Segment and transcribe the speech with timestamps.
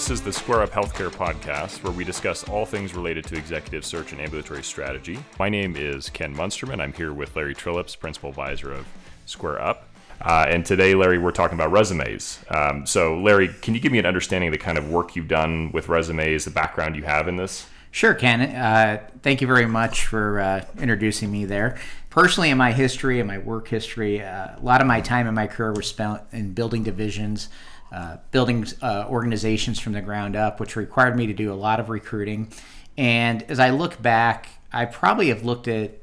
[0.00, 3.84] This is the Square Up Healthcare podcast, where we discuss all things related to executive
[3.84, 5.18] search and ambulatory strategy.
[5.38, 6.80] My name is Ken Munsterman.
[6.80, 8.86] I'm here with Larry Trilops, Principal Advisor of
[9.26, 9.88] Square Up.
[10.22, 12.42] Uh, and today, Larry, we're talking about resumes.
[12.48, 15.28] Um, so, Larry, can you give me an understanding of the kind of work you've
[15.28, 17.66] done with resumes, the background you have in this?
[17.90, 18.40] Sure, Ken.
[18.40, 21.78] Uh, thank you very much for uh, introducing me there.
[22.08, 25.34] Personally, in my history and my work history, uh, a lot of my time in
[25.34, 27.50] my career was spent in building divisions,
[27.92, 31.80] uh, building uh, organizations from the ground up, which required me to do a lot
[31.80, 32.52] of recruiting.
[32.96, 35.98] And as I look back, I probably have looked at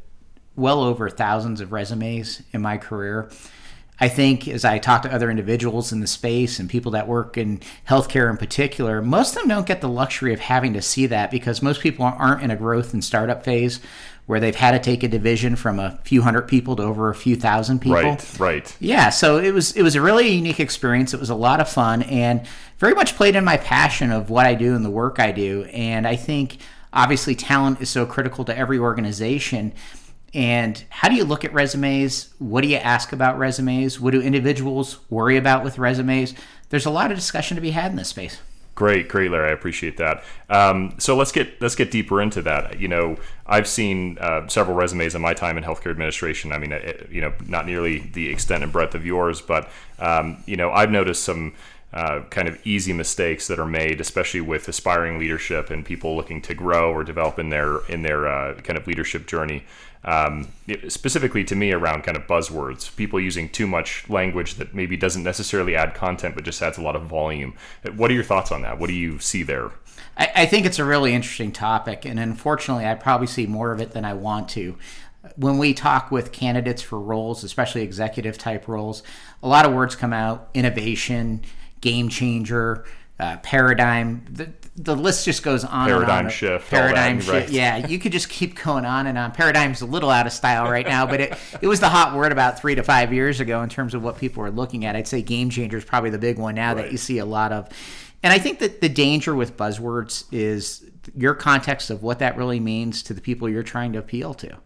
[0.56, 3.30] well over thousands of resumes in my career.
[4.00, 7.36] I think as I talk to other individuals in the space and people that work
[7.36, 11.08] in healthcare in particular, most of them don't get the luxury of having to see
[11.08, 13.80] that because most people aren't in a growth and startup phase
[14.28, 17.16] where they've had to take a division from a few hundred people to over a
[17.16, 17.96] few thousand people.
[17.96, 18.78] Right, right.
[18.80, 21.14] Yeah, so it was it was a really unique experience.
[21.14, 22.46] It was a lot of fun and
[22.78, 25.64] very much played in my passion of what I do and the work I do.
[25.74, 26.58] And I think
[26.94, 29.74] obviously talent is so critical to every organization
[30.34, 32.34] and how do you look at resumes?
[32.38, 34.00] What do you ask about resumes?
[34.00, 36.34] What do individuals worry about with resumes?
[36.70, 38.40] There's a lot of discussion to be had in this space.
[38.78, 39.50] Great, great, Larry.
[39.50, 40.24] I appreciate that.
[40.52, 42.80] Um, so let's get let's get deeper into that.
[42.80, 46.52] You know, I've seen uh, several resumes in my time in healthcare administration.
[46.52, 49.68] I mean, it, uh, you know, not nearly the extent and breadth of yours, but
[49.98, 51.56] um, you know, I've noticed some.
[51.94, 56.42] Uh, kind of easy mistakes that are made, especially with aspiring leadership and people looking
[56.42, 59.64] to grow or develop in their in their uh, kind of leadership journey
[60.08, 60.48] um,
[60.88, 65.24] specifically to me around kind of buzzwords, people using too much language that maybe doesn't
[65.24, 67.54] necessarily add content but just adds a lot of volume.
[67.96, 68.80] What are your thoughts on that?
[68.80, 69.72] What do you see there?
[70.18, 73.82] I, I think it's a really interesting topic, and unfortunately, I probably see more of
[73.82, 74.78] it than I want to
[75.36, 79.04] when we talk with candidates for roles, especially executive type roles,
[79.44, 81.42] a lot of words come out innovation,
[81.88, 82.86] game changer,
[83.20, 84.26] uh, paradigm.
[84.30, 85.88] The, the list just goes on.
[85.88, 86.32] Paradigm on.
[86.32, 86.70] shift.
[86.70, 87.32] Paradigm shift.
[87.32, 87.50] right.
[87.50, 89.32] Yeah, you could just keep going on and on.
[89.32, 92.32] Paradigm's a little out of style right now, but it, it was the hot word
[92.32, 94.96] about three to five years ago in terms of what people are looking at.
[94.96, 96.84] I'd say game changer is probably the big one now right.
[96.84, 97.70] that you see a lot of.
[98.24, 102.60] And I think that the danger with buzzwords is your context of what that really
[102.60, 104.58] means to the people you're trying to appeal to.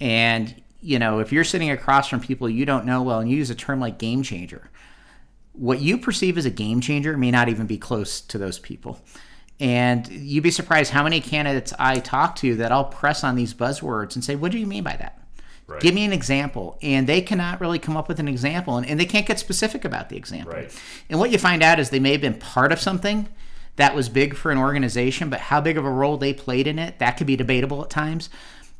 [0.00, 3.36] And, you know, if you're sitting across from people you don't know well and you
[3.36, 4.70] use a term like game changer,
[5.56, 9.00] what you perceive as a game changer may not even be close to those people.
[9.58, 13.54] And you'd be surprised how many candidates I talk to that I'll press on these
[13.54, 15.18] buzzwords and say, What do you mean by that?
[15.66, 15.80] Right.
[15.80, 16.78] Give me an example.
[16.82, 19.84] And they cannot really come up with an example and, and they can't get specific
[19.84, 20.52] about the example.
[20.52, 20.82] Right.
[21.10, 23.28] And what you find out is they may have been part of something
[23.76, 26.78] that was big for an organization, but how big of a role they played in
[26.78, 28.30] it, that could be debatable at times.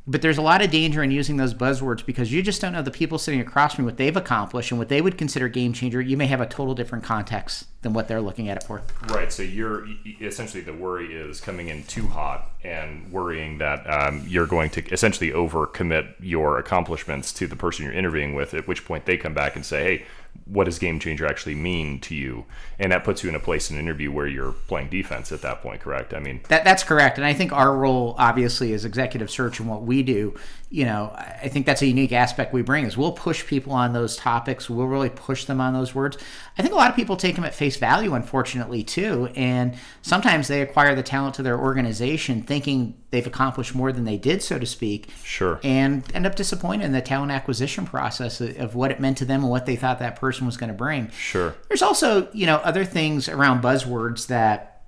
[0.09, 2.81] But there's a lot of danger in using those buzzwords because you just don't know
[2.81, 5.73] the people sitting across from you what they've accomplished and what they would consider game
[5.73, 5.99] changer.
[5.99, 8.81] You may have a total different context than what they're looking at it for.
[9.09, 9.31] Right.
[9.33, 9.85] So you're
[10.21, 14.85] essentially the worry is coming in too hot and worrying that um, you're going to
[14.91, 18.53] essentially overcommit your accomplishments to the person you're interviewing with.
[18.53, 20.05] At which point they come back and say, "Hey,
[20.45, 22.45] what does game changer actually mean to you?
[22.79, 25.41] And that puts you in a place in an interview where you're playing defense at
[25.41, 26.13] that point correct?
[26.13, 27.17] I mean that, that's correct.
[27.17, 30.35] And i think our role obviously is executive search and what we do
[30.69, 33.93] you know i think that's a unique aspect we bring is we'll push people on
[33.93, 34.69] those topics.
[34.69, 36.17] We'll really push them on those words.
[36.57, 39.29] I think a lot of people take them at face value unfortunately too.
[39.35, 44.17] And sometimes they acquire the talent to their organization thinking they've accomplished more than they
[44.17, 45.09] did, so to speak.
[45.23, 45.59] Sure.
[45.63, 49.41] And end up disappointed in the talent acquisition process of what it meant to them
[49.41, 51.09] and what they thought that person was going to bring.
[51.11, 51.55] Sure.
[51.69, 54.83] There's also, you know, other things around buzzwords that,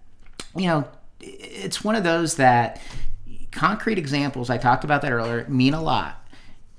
[0.55, 0.87] you know,
[1.21, 2.81] it's one of those that
[3.51, 6.18] concrete examples, I talked about that earlier, mean a lot.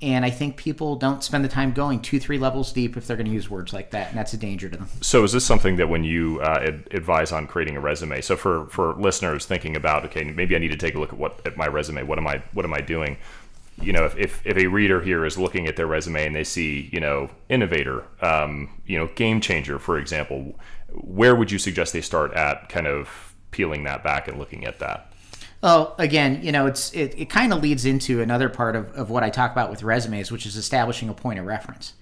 [0.01, 3.17] And I think people don't spend the time going two, three levels deep if they're
[3.17, 4.87] going to use words like that, and that's a danger to them.
[5.01, 8.21] So, is this something that when you uh, ad- advise on creating a resume?
[8.21, 11.19] So, for for listeners thinking about, okay, maybe I need to take a look at
[11.19, 12.03] what at my resume.
[12.03, 13.17] What am I what am I doing?
[13.79, 16.43] You know, if, if, if a reader here is looking at their resume and they
[16.43, 20.55] see, you know, innovator, um, you know, game changer, for example,
[20.93, 24.79] where would you suggest they start at kind of peeling that back and looking at
[24.79, 25.10] that?
[25.61, 29.09] Well, again, you know, it's it, it kind of leads into another part of, of
[29.09, 31.93] what I talk about with resumes, which is establishing a point of reference.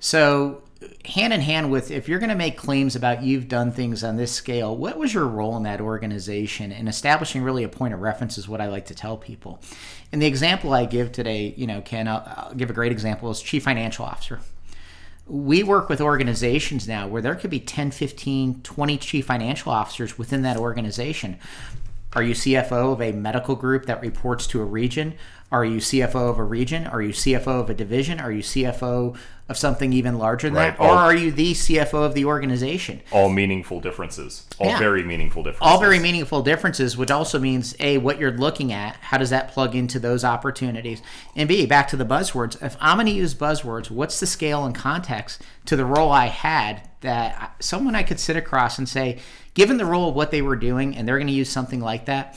[0.00, 0.62] So,
[1.04, 4.16] hand in hand with if you're going to make claims about you've done things on
[4.16, 6.72] this scale, what was your role in that organization?
[6.72, 9.60] And establishing really a point of reference is what I like to tell people.
[10.10, 13.30] And the example I give today, you know, Ken, I'll, I'll give a great example
[13.30, 14.40] is chief financial officer
[15.26, 20.18] we work with organizations now where there could be 10 15 20 chief financial officers
[20.18, 21.38] within that organization
[22.14, 25.14] are you CFO of a medical group that reports to a region?
[25.54, 26.84] Are you CFO of a region?
[26.84, 28.18] Are you CFO of a division?
[28.18, 29.14] Are you CFO
[29.48, 30.76] of something even larger than Right.
[30.76, 30.82] that?
[30.82, 33.02] Or All- are you the CFO of the organization?
[33.12, 34.78] all meaningful differences, all Yeah.
[34.80, 35.70] very meaningful differences.
[35.72, 38.96] all very meaningful differences, which also means a what you're looking at.
[39.00, 41.00] How does that plug into those opportunities?
[41.36, 42.60] And b back to the buzzwords.
[42.60, 46.26] If I'm going to use buzzwords, what's the scale and context to the role I
[46.26, 49.18] had that someone I could sit across and say,
[49.52, 52.06] given the role of what they were doing, and they're going to use something like
[52.06, 52.36] that.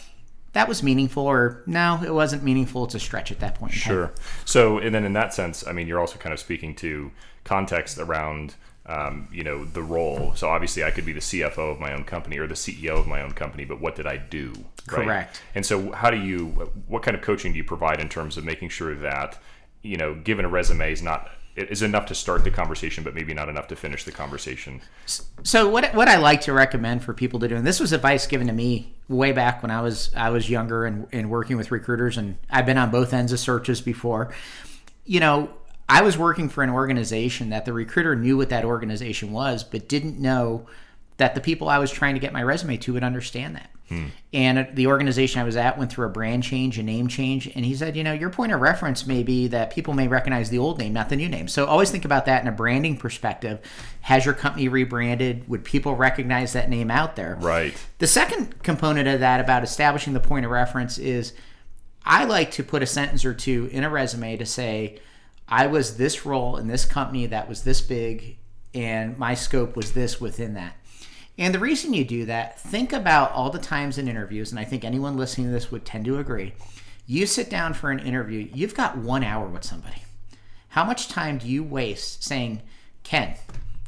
[0.54, 2.86] That was meaningful, or no, it wasn't meaningful.
[2.86, 3.74] It's a stretch at that point.
[3.74, 4.12] Sure.
[4.46, 7.12] So, and then in that sense, I mean, you're also kind of speaking to
[7.44, 8.56] context around,
[8.86, 10.34] um, you know, the role.
[10.36, 13.08] So obviously, I could be the CFO of my own company or the CEO of
[13.08, 14.54] my own company, but what did I do?
[14.92, 15.06] right?
[15.06, 15.42] Correct.
[15.56, 16.48] And so, how do you?
[16.88, 19.38] What kind of coaching do you provide in terms of making sure that,
[19.84, 23.16] you know, given a resume is not it is enough to start the conversation, but
[23.16, 24.80] maybe not enough to finish the conversation.
[25.44, 28.28] So what what I like to recommend for people to do, and this was advice
[28.28, 31.72] given to me way back when I was I was younger and, and working with
[31.72, 34.32] recruiters, and I've been on both ends of searches before.
[35.04, 35.50] You know,
[35.90, 39.90] I was working for an organization that the recruiter knew what that organization was, but
[39.90, 40.68] didn't know
[41.18, 43.72] that the people I was trying to get my resume to would understand that.
[44.34, 47.66] And the organization I was at went through a brand change, a name change, and
[47.66, 50.58] he said, you know, your point of reference may be that people may recognize the
[50.58, 51.48] old name, not the new name.
[51.48, 53.60] So always think about that in a branding perspective.
[54.02, 55.48] Has your company rebranded?
[55.48, 57.38] Would people recognize that name out there?
[57.40, 57.78] Right.
[58.00, 61.34] The second component of that about establishing the point of reference is
[62.06, 65.00] I like to put a sentence or two in a resume to say,
[65.48, 68.38] I was this role in this company that was this big,
[68.74, 70.77] and my scope was this within that.
[71.38, 74.64] And the reason you do that, think about all the times in interviews, and I
[74.64, 76.54] think anyone listening to this would tend to agree.
[77.06, 80.02] You sit down for an interview, you've got one hour with somebody.
[80.70, 82.62] How much time do you waste saying,
[83.04, 83.36] Ken,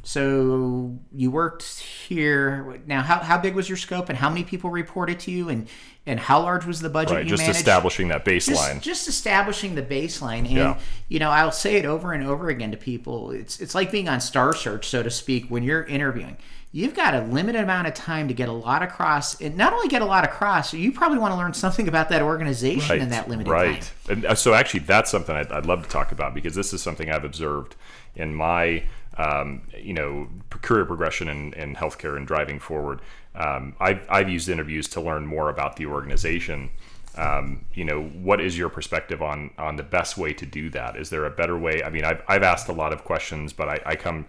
[0.02, 2.80] so you worked here.
[2.86, 5.68] Now, how, how big was your scope and how many people reported to you and,
[6.10, 7.24] and how large was the budget Right.
[7.24, 7.58] you Just managed?
[7.58, 8.80] establishing that baseline.
[8.80, 10.78] just establishing the baseline and Yeah.
[11.08, 14.08] you know i'll say it over and over again to people it's it's like being
[14.08, 16.36] on star search so to speak when you're interviewing
[16.72, 19.88] you've got a limited amount of time to get a lot across and not only
[19.88, 23.28] get a lot across you probably want to learn something about that organization in that
[23.28, 23.82] limited right.
[24.06, 26.72] time And uh, so actually, that's something I'd, I'd love to talk about because this
[26.72, 27.74] is something I've observed
[28.16, 28.84] in my,
[29.20, 30.28] um, you know,
[30.62, 33.00] career progression in, in healthcare and driving forward.
[33.34, 36.70] Um, I've, I've used interviews to learn more about the organization.
[37.16, 40.96] Um, you know, what is your perspective on on the best way to do that?
[40.96, 41.82] Is there a better way?
[41.82, 44.26] I mean, I've, I've asked a lot of questions, but I, I come,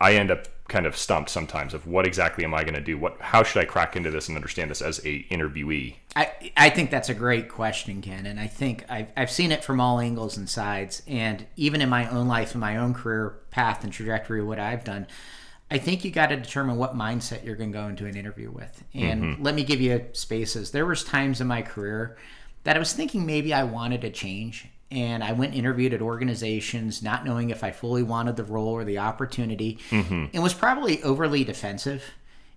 [0.00, 2.98] I end up kind of stumped sometimes of what exactly am I going to do?
[2.98, 5.94] What, how should I crack into this and understand this as a interviewee?
[6.14, 8.26] I, I think that's a great question, Ken.
[8.26, 11.02] And I think I've, I've seen it from all angles and sides.
[11.06, 14.84] And even in my own life, in my own career path and trajectory, what I've
[14.84, 15.06] done,
[15.70, 18.50] I think you got to determine what mindset you're going to go into an interview
[18.50, 18.84] with.
[18.94, 19.42] And mm-hmm.
[19.42, 20.70] let me give you spaces.
[20.70, 22.18] There was times in my career
[22.64, 24.68] that I was thinking maybe I wanted to change.
[24.90, 28.68] And I went and interviewed at organizations, not knowing if I fully wanted the role
[28.68, 32.02] or the opportunity, and was probably overly defensive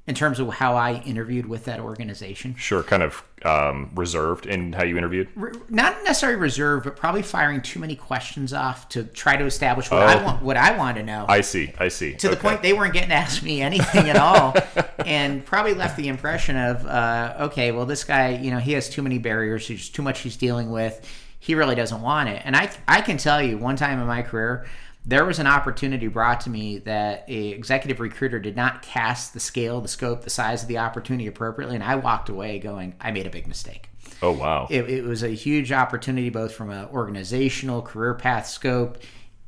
[0.08, 2.56] in terms of how I interviewed with that organization.
[2.56, 5.28] Sure, kind of um, reserved in how you interviewed.
[5.36, 9.92] re- not necessarily reserved, but probably firing too many questions off to try to establish
[9.92, 10.26] what I Oh.
[10.26, 11.26] want, what I want to know.
[11.30, 11.74] I see.
[11.80, 12.14] I see.
[12.16, 14.56] to the point they weren't getting to ask me anything at all,
[15.06, 18.90] and probably left the impression of, uh, okay, well, this guy, you know, he has
[18.90, 19.68] too many barriers.
[19.68, 21.06] There's too much he's dealing with.
[21.42, 22.44] He really doesn't want it.
[22.46, 24.68] And I, I can tell you, one time in my career,
[25.04, 29.40] there was an opportunity brought to me that a executive recruiter did not cast the
[29.40, 33.10] scale, the scope, the size of the opportunity appropriately, and I walked away going, I
[33.10, 33.90] made a big mistake.
[34.22, 34.68] Oh wow.
[34.70, 39.00] it, it was a huge opportunity both from an organizational career path scope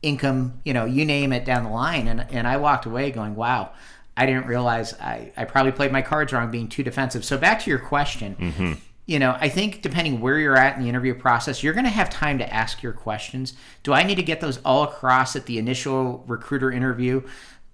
[0.02, 2.08] income you know you name it down the line.
[2.08, 3.72] And, and i walked away going wow.
[4.18, 7.24] I didn't realize I, I probably played my cards wrong being too defensive.
[7.24, 8.74] So back to your question mm-hmm.
[9.06, 11.90] You know i think depending where you're at in the interview process you're going to
[11.90, 13.54] have time to ask your questions.
[13.84, 17.22] Do i need to get those all across at the initial recruiter interview?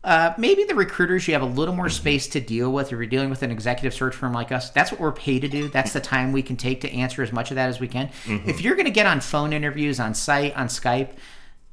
[0.02, 2.88] Uh, maybe the recruiters you have a little more space to deal with.
[2.88, 5.48] If you're dealing with an executive search firm like us that's what we're paid to
[5.48, 5.68] do.
[5.68, 8.10] That's the time we can take to answer as much of that as we can.
[8.26, 11.12] If you're going to get on phone interviews on site on skype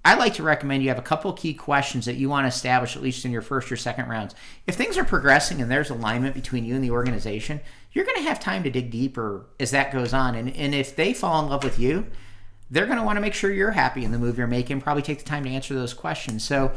[0.06, 2.94] i like to recommend you have a couple key questions that you want to establish
[2.94, 4.36] at least in your first or second rounds.
[4.64, 7.60] If things are progressing and there's alignment between you and the organization
[7.96, 10.94] you're going to have time to dig deeper as that goes on and, and if
[10.94, 12.06] they fall in love with you
[12.70, 15.02] they're going to want to make sure you're happy in the move you're making probably
[15.02, 16.70] take the time to answer those questions so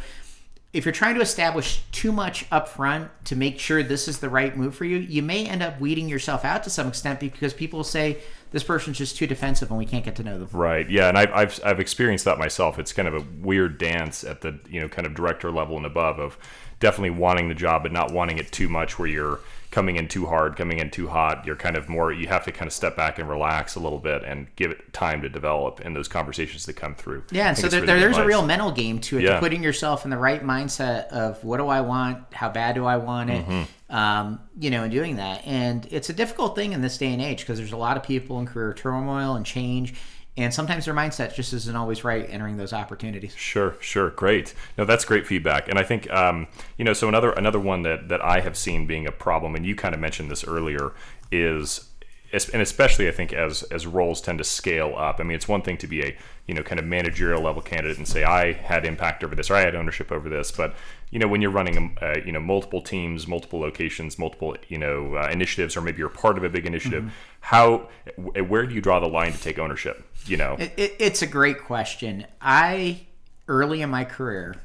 [0.72, 4.30] if you're trying to establish too much up front to make sure this is the
[4.30, 7.56] right move for you, you may end up weeding yourself out to some extent because
[7.56, 8.20] people say
[8.52, 10.48] this person's just too defensive and we can't get to know them.
[10.52, 10.88] Right.
[10.88, 12.78] Yeah, and I've, I've I've experienced that myself.
[12.78, 15.88] It's kind of a weird dance at the you know kind of director level and
[15.88, 16.38] above of
[16.80, 19.40] definitely wanting the job, but not wanting it too much where you're
[19.72, 21.46] coming in too hard, coming in too hot.
[21.46, 24.00] You're kind of more, you have to kind of step back and relax a little
[24.00, 27.24] bit and give it time to develop in those conversations that come through.
[27.32, 28.24] Yeah, so there, there, there's advice.
[28.24, 29.34] a real mental game to it, yeah.
[29.34, 32.86] to putting yourself in the right mindset of what do I want, how bad do
[32.86, 33.96] I want it, mm-hmm.
[33.96, 35.46] um, you know, and doing that.
[35.46, 38.02] And it's a difficult thing in this day and age because there's a lot of
[38.02, 39.94] people in career turmoil and change
[40.40, 43.36] and sometimes their mindset just isn't always right entering those opportunities.
[43.36, 44.54] Sure, sure, great.
[44.78, 46.94] No, that's great feedback, and I think um, you know.
[46.94, 49.94] So another another one that that I have seen being a problem, and you kind
[49.94, 50.94] of mentioned this earlier,
[51.32, 51.89] is
[52.32, 55.20] and especially I think as as roles tend to scale up.
[55.20, 57.98] I mean, it's one thing to be a you know kind of managerial level candidate
[57.98, 60.76] and say I had impact over this or I had ownership over this, but
[61.12, 65.16] you know when you're running uh, you know multiple teams, multiple locations, multiple you know
[65.16, 67.14] uh, initiatives, or maybe you're part of a big initiative, mm-hmm.
[67.42, 70.06] how where do you draw the line to take ownership?
[70.26, 72.26] You know, it, it, it's a great question.
[72.42, 73.08] I
[73.48, 74.56] early in my career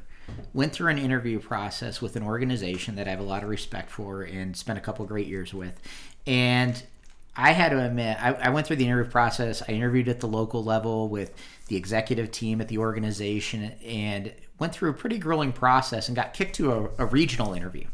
[0.53, 3.89] went through an interview process with an organization that I have a lot of respect
[3.89, 5.79] for and spent a couple great years with,
[6.27, 6.81] and
[7.35, 9.61] I had to admit, I, I, went through the interview process.
[9.67, 11.33] I interviewed at the local level with
[11.67, 16.33] the executive team at the organization and went through a pretty grueling process and got
[16.33, 17.85] kicked to a, a regional interview.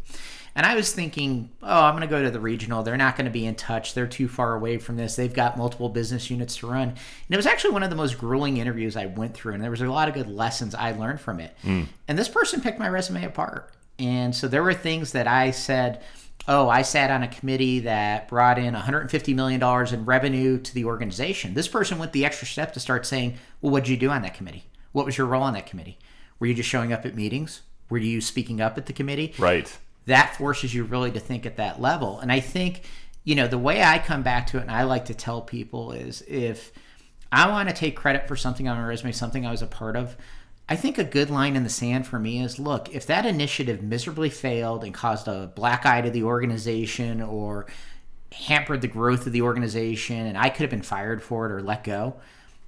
[0.53, 2.83] And I was thinking, oh, I'm going to go to the regional.
[2.83, 3.93] They're not going to be in touch.
[3.93, 5.15] They're too far away from this.
[5.15, 6.89] They've got multiple business units to run.
[6.89, 9.53] And it was actually one of the most grueling interviews I went through.
[9.53, 11.55] And there was a lot of good lessons I learned from it.
[11.63, 11.88] Mm.
[12.07, 13.71] And this person picked my resume apart.
[13.98, 16.03] And so there were things that I said,
[16.48, 20.86] oh, I sat on a committee that brought in $150 million in revenue to the
[20.86, 21.53] organization.
[21.53, 24.21] This person went the extra step to start saying, well, what did you do on
[24.24, 24.65] that committee?
[24.91, 26.00] What was your role on that committee?
[26.39, 27.62] Were you just showing up at meetings?
[27.89, 29.33] Were you speaking up at the committee?
[29.38, 29.77] Right.
[30.07, 32.19] That forces you really to think at that level.
[32.19, 32.83] And I think,
[33.24, 35.91] you know, the way I come back to it and I like to tell people
[35.91, 36.71] is if
[37.31, 39.95] I want to take credit for something on my resume, something I was a part
[39.95, 40.17] of,
[40.70, 43.84] I think a good line in the sand for me is look, if that initiative
[43.84, 47.65] miserably failed and caused a black eye to the organization or
[48.32, 51.62] hampered the growth of the organization and I could have been fired for it or
[51.62, 52.15] let go,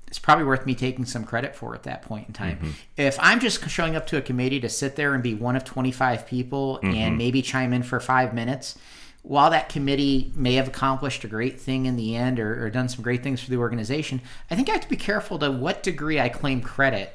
[0.08, 2.58] it's probably worth me taking some credit for at that point in time.
[2.58, 2.72] Mm-hmm.
[2.98, 5.64] If I'm just showing up to a committee to sit there and be one of
[5.64, 6.96] 25 people mm-hmm.
[6.96, 8.78] and maybe chime in for five minutes,
[9.24, 12.90] while that committee may have accomplished a great thing in the end or, or done
[12.90, 14.22] some great things for the organization,
[14.52, 17.12] I think I have to be careful to what degree I claim credit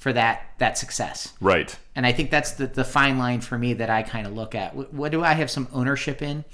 [0.00, 1.34] for that that success.
[1.40, 1.78] Right.
[1.94, 4.54] And I think that's the the fine line for me that I kind of look
[4.54, 4.74] at.
[4.74, 6.44] What, what do I have some ownership in?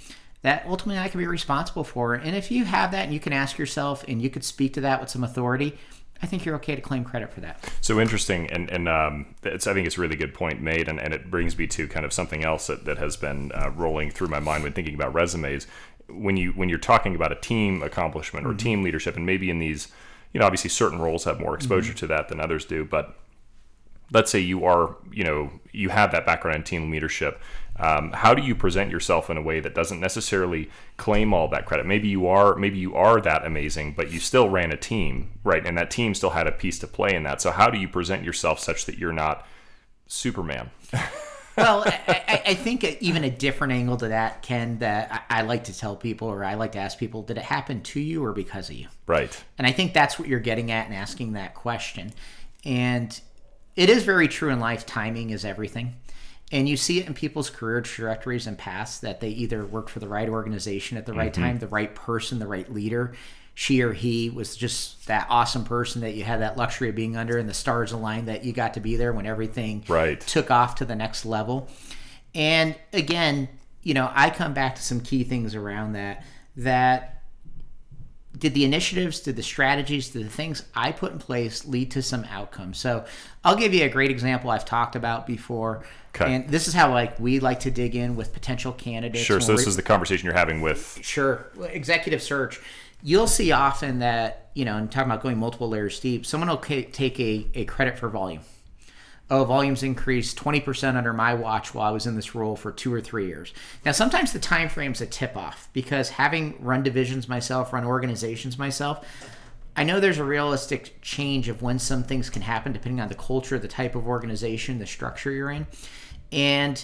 [0.43, 2.15] That ultimately I can be responsible for.
[2.15, 4.81] And if you have that and you can ask yourself and you could speak to
[4.83, 5.79] that with some authority,
[6.23, 7.65] I think you're okay to claim credit for that.
[7.81, 11.00] So interesting, and and um, it's I think it's a really good point made, and,
[11.00, 14.11] and it brings me to kind of something else that, that has been uh, rolling
[14.11, 15.69] through my mind when thinking about resumes.
[16.09, 18.59] When you when you're talking about a team accomplishment or mm-hmm.
[18.59, 19.88] team leadership, and maybe in these,
[20.33, 21.99] you know, obviously certain roles have more exposure mm-hmm.
[21.99, 23.17] to that than others do, but
[24.13, 27.41] let's say you are, you know, you have that background in team leadership.
[27.79, 31.67] Um, how do you present yourself in a way that doesn't necessarily claim all that
[31.67, 31.85] credit?
[31.85, 35.67] Maybe you are, maybe you are that amazing, but you still ran a team, right?
[35.67, 37.43] And that team still had a piece to play in that.
[37.43, 39.47] So how do you present yourself such that you're not
[40.07, 40.71] Superman?
[41.57, 45.65] well, I, I, think even a different angle to that, Ken, that I, I, like
[45.65, 48.33] to tell people or I like to ask people, did it happen to you or
[48.33, 48.89] because of you?
[49.07, 49.45] Right.
[49.59, 52.13] And I think that's what you're getting at and asking that question.
[52.65, 53.19] And
[53.76, 54.87] it is very true in life.
[54.87, 55.95] Timing is everything.
[56.52, 59.99] And you see it in people's career trajectories and paths that they either work for
[59.99, 61.42] the right organization at the right mm-hmm.
[61.42, 63.14] time, the right person, the right leader.
[63.54, 67.16] She or he was just that awesome person that you had that luxury of being
[67.16, 70.21] under, and the stars aligned that you got to be there when everything right.
[70.21, 71.68] took off to the next level.
[72.35, 73.49] And again,
[73.83, 76.23] you know, I come back to some key things around that.
[76.59, 77.16] That
[78.37, 82.02] did the initiatives, did the strategies, did the things I put in place lead to
[82.02, 82.78] some outcomes?
[82.78, 83.05] So
[83.45, 85.85] I'll give you a great example I've talked about before.
[86.14, 86.35] Okay.
[86.35, 89.25] And this is how like we like to dig in with potential candidates.
[89.25, 89.40] Sure.
[89.40, 91.47] So this is the conversation you're having with Sure.
[91.71, 92.61] Executive search.
[93.02, 96.57] You'll see often that, you know, and talking about going multiple layers deep, someone will
[96.57, 98.40] take a, a credit for volume
[99.28, 102.95] oh, volumes increased 20% under my watch while I was in this role for two
[102.95, 103.52] or three years.
[103.85, 108.59] Now, sometimes the time frame's a tip off because having run divisions myself, run organizations
[108.59, 109.04] myself,
[109.76, 113.14] I know there's a realistic change of when some things can happen depending on the
[113.14, 115.66] culture, the type of organization, the structure you're in.
[116.30, 116.83] And,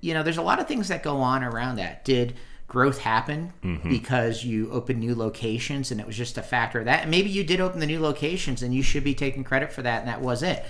[0.00, 2.04] you know, there's a lot of things that go on around that.
[2.04, 2.34] Did
[2.68, 3.88] growth happen mm-hmm.
[3.88, 7.02] because you opened new locations and it was just a factor of that?
[7.02, 9.80] And maybe you did open the new locations and you should be taking credit for
[9.82, 10.64] that and that was it.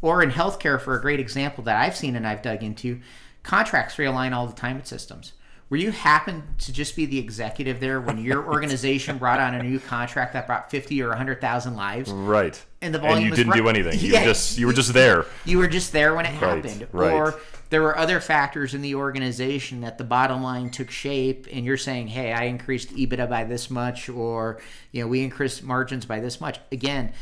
[0.00, 3.00] Or in healthcare, for a great example that I've seen and I've dug into,
[3.42, 5.32] contracts realign all the time with systems.
[5.70, 9.62] were you happen to just be the executive there when your organization brought on a
[9.62, 12.10] new contract that brought 50 or 100,000 lives?
[12.10, 12.62] Right.
[12.80, 13.98] And the volume and you didn't right- do anything.
[13.98, 14.20] You Yeah.
[14.20, 15.26] were just you were just there.
[15.44, 16.86] You were just there when it Right, happened.
[16.92, 17.12] right.
[17.12, 17.34] Or
[17.70, 21.76] there were other factors in the organization that the bottom line took shape and you're
[21.76, 24.60] saying, "Hey, I increased EBITDA by this much or,
[24.92, 27.12] you know, we increased margins by this much." Again,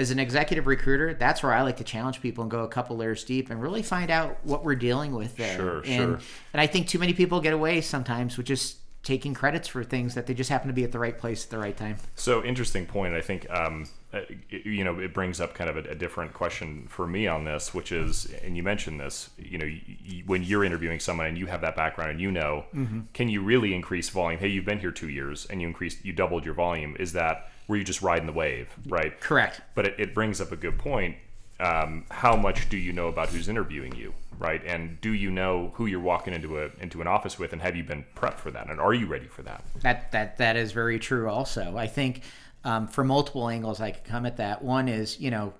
[0.00, 2.96] as an executive recruiter, that's where I like to challenge people and go a couple
[2.96, 5.56] layers deep and really find out what we're dealing with there.
[5.56, 6.18] Sure, and, sure.
[6.52, 10.14] And I think too many people get away sometimes with just taking credits for things
[10.14, 11.96] that they just happen to be at the right place at the right time.
[12.16, 13.14] So interesting point.
[13.14, 16.34] I think um, uh, it- you know it brings up kind of a, a different
[16.34, 19.30] question for me on this, which is, and you mentioned this.
[19.38, 22.30] You know, y y when you're interviewing someone and you have that background and you
[22.30, 23.00] know, Mm-hmm.
[23.14, 24.38] can you really increase volume?
[24.38, 26.94] Hey, you've been here two years and you increased, you doubled your volume.
[27.00, 29.18] Is that were you just ride in the wave, right?
[29.20, 29.60] Correct.
[29.76, 31.14] But it, it brings up a good point.
[31.60, 34.60] Um, how much do you know about who's interviewing you, right?
[34.66, 37.76] And do you know who you're walking into a into an office with, and have
[37.76, 38.68] you been prepped for that?
[38.68, 39.62] And are you ready for that?
[39.82, 41.28] That that that is very true.
[41.28, 42.22] Also, I think
[42.64, 44.62] um, for multiple angles I could come at that.
[44.62, 45.54] One is you know,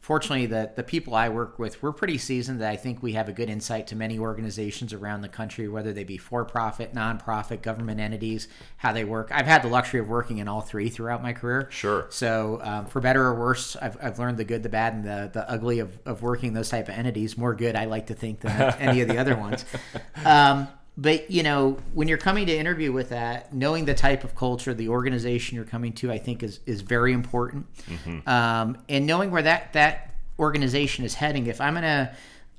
[0.00, 2.60] fortunately the the people I work with we're pretty seasoned.
[2.60, 5.92] That I think we have a good insight to many organizations around the country, whether
[5.92, 9.30] they be for profit, nonprofit, government entities, how they work.
[9.32, 11.68] I've had the luxury of working in all three throughout my career.
[11.70, 12.06] Sure.
[12.10, 15.30] So um, for better or worse, I've, I've learned the good, the bad, and the,
[15.32, 17.36] the ugly of, of working those type of entities.
[17.36, 19.64] More good, I like to think, than any of the other ones.
[20.24, 20.68] Um,
[21.00, 24.74] but you know, when you're coming to interview with that, knowing the type of culture,
[24.74, 27.66] the organization you're coming to, I think is is very important.
[28.28, 31.46] Um, and knowing where that that organization is heading.
[31.46, 32.14] If I'm gonna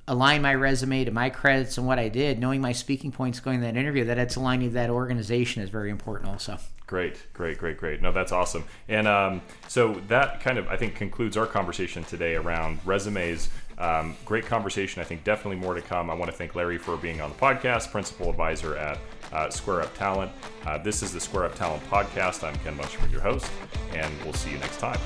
[0.08, 3.60] align my resume to my credits and what I did, knowing my speaking points going
[3.60, 6.30] to that interview, that it's aligning to that organization is very important.
[6.30, 6.58] Also.
[6.88, 8.02] Great, great, great, great.
[8.02, 8.66] No, that's awesome.
[8.90, 13.50] And um, so that kind of, I think, concludes our conversation today around resumes.
[13.78, 15.02] Um, great conversation.
[15.02, 16.10] I think definitely more to come.
[16.10, 19.00] I want to thank Larry for being on the podcast, principal advisor at
[19.32, 20.32] uh, Square Up Talent.
[20.66, 22.46] Uh, this is the Square Up Talent podcast.
[22.46, 23.50] I'm Ken Munsterman, your host,
[23.94, 25.00] and we'll see you next time.